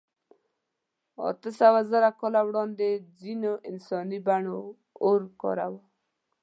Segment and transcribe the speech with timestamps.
[1.29, 4.59] اتهسوهزره کاله وړاندې ځینو انساني بڼو
[5.03, 5.81] اور کاراوه.